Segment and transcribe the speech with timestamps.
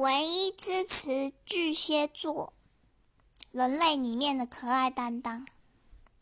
[0.00, 2.54] 唯一支持巨蟹座
[3.52, 5.44] 人类里面的可爱担当。